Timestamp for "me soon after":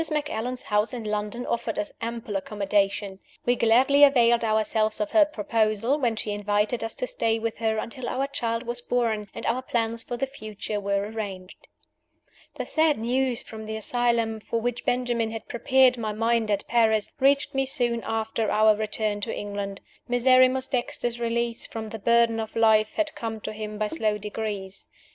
17.53-18.49